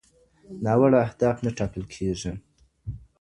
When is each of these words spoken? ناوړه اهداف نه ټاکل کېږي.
ناوړه 0.63 0.99
اهداف 1.07 1.37
نه 1.45 1.51
ټاکل 1.57 1.83
کېږي. 1.93 2.31